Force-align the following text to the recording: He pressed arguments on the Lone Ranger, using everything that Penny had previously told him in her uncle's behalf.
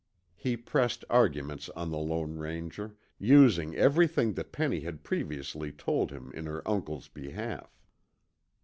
He 0.35 0.57
pressed 0.57 1.05
arguments 1.11 1.69
on 1.75 1.91
the 1.91 1.99
Lone 1.99 2.39
Ranger, 2.39 2.95
using 3.19 3.75
everything 3.75 4.33
that 4.33 4.51
Penny 4.51 4.79
had 4.79 5.03
previously 5.03 5.71
told 5.71 6.09
him 6.09 6.31
in 6.33 6.47
her 6.47 6.67
uncle's 6.67 7.07
behalf. 7.07 7.69